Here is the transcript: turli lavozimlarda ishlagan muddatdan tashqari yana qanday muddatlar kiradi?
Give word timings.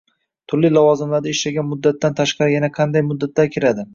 turli 0.53 0.71
lavozimlarda 0.77 1.33
ishlagan 1.33 1.69
muddatdan 1.73 2.17
tashqari 2.21 2.53
yana 2.57 2.73
qanday 2.81 3.07
muddatlar 3.13 3.53
kiradi? 3.57 3.89